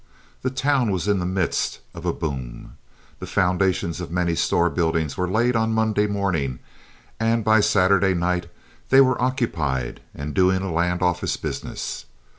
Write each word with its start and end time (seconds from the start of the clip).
The 0.41 0.49
town 0.49 0.89
was 0.89 1.07
in 1.07 1.19
the 1.19 1.27
midst 1.27 1.77
of 1.93 2.07
a 2.07 2.11
boom. 2.11 2.75
The 3.19 3.27
foundations 3.27 4.01
of 4.01 4.09
many 4.09 4.33
store 4.33 4.71
buildings 4.71 5.15
were 5.15 5.29
laid 5.29 5.55
on 5.55 5.75
Monday 5.75 6.07
morning, 6.07 6.57
and 7.19 7.43
by 7.45 7.59
Saturday 7.59 8.15
night 8.15 8.47
they 8.89 8.99
were 8.99 9.21
occupied 9.21 10.01
and 10.15 10.33
doing 10.33 10.63
a 10.63 10.71
land 10.73 11.03
office 11.03 11.37
business. 11.37 12.05